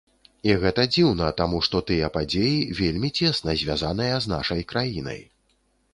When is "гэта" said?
0.61-0.85